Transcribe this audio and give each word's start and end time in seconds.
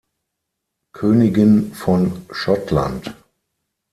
Königin 0.93 1.75
von 1.75 2.25
Schottland. 2.31 3.13